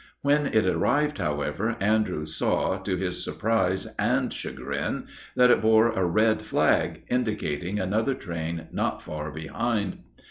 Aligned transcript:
When 0.23 0.47
it 0.47 0.65
arrived, 0.65 1.19
however, 1.19 1.75
Andrews 1.79 2.35
saw, 2.35 2.79
to 2.79 2.95
his 2.97 3.23
surprise 3.23 3.85
and 3.99 4.33
chagrin, 4.33 5.05
that 5.35 5.51
it 5.51 5.61
bore 5.61 5.91
a 5.91 6.03
red 6.03 6.41
flag, 6.41 7.03
indicating 7.07 7.79
another 7.79 8.15
train 8.15 8.65
not 8.71 9.03
far 9.03 9.29
behind. 9.29 9.99